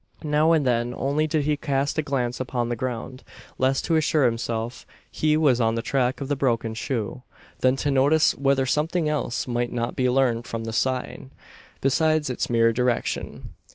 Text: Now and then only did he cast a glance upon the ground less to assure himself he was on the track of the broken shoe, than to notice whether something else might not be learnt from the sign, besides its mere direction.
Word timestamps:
Now 0.23 0.51
and 0.51 0.65
then 0.65 0.95
only 0.97 1.27
did 1.27 1.43
he 1.43 1.55
cast 1.55 1.99
a 1.99 2.01
glance 2.01 2.39
upon 2.39 2.69
the 2.69 2.75
ground 2.75 3.23
less 3.59 3.83
to 3.83 3.95
assure 3.97 4.25
himself 4.25 4.83
he 5.11 5.37
was 5.37 5.61
on 5.61 5.75
the 5.75 5.83
track 5.83 6.19
of 6.21 6.27
the 6.27 6.35
broken 6.35 6.73
shoe, 6.73 7.21
than 7.59 7.75
to 7.75 7.91
notice 7.91 8.33
whether 8.35 8.65
something 8.65 9.07
else 9.07 9.47
might 9.47 9.71
not 9.71 9.95
be 9.95 10.09
learnt 10.09 10.47
from 10.47 10.63
the 10.63 10.73
sign, 10.73 11.29
besides 11.81 12.31
its 12.31 12.49
mere 12.49 12.73
direction. 12.73 13.53